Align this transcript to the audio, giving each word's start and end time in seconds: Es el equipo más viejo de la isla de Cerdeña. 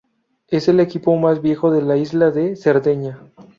Es 0.47 0.67
el 0.67 0.79
equipo 0.79 1.15
más 1.19 1.43
viejo 1.43 1.69
de 1.69 1.83
la 1.83 1.95
isla 1.95 2.31
de 2.31 2.55
Cerdeña. 2.55 3.19